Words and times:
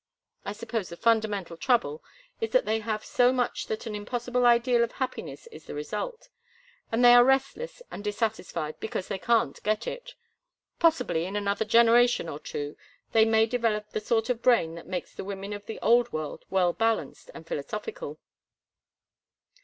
I 0.45 0.53
suppose 0.53 0.89
the 0.89 0.97
fundamental 0.97 1.55
trouble 1.57 2.03
is 2.39 2.49
that 2.53 2.65
they 2.65 2.79
have 2.79 3.05
so 3.05 3.31
much 3.31 3.67
that 3.67 3.85
an 3.85 3.93
impossible 3.93 4.47
ideal 4.47 4.83
of 4.83 4.93
happiness 4.93 5.45
is 5.51 5.65
the 5.65 5.75
result, 5.75 6.27
and 6.91 7.05
they 7.05 7.13
are 7.13 7.23
restless 7.23 7.83
and 7.91 8.03
dissatisfied 8.03 8.79
because 8.79 9.09
they 9.09 9.19
can't 9.19 9.61
get 9.61 9.85
it. 9.85 10.15
Possibly 10.79 11.25
in 11.25 11.35
another 11.35 11.65
generation 11.65 12.27
or 12.27 12.39
two 12.39 12.75
they 13.11 13.25
may 13.25 13.45
develop 13.45 13.91
the 13.91 13.99
sort 14.01 14.31
of 14.31 14.41
brain 14.41 14.73
that 14.73 14.87
makes 14.87 15.13
the 15.13 15.23
women 15.23 15.53
of 15.53 15.67
the 15.67 15.77
Old 15.83 16.11
World 16.11 16.45
well 16.49 16.73
balanced 16.73 17.29
and 17.35 17.45
philosophical." 17.45 18.17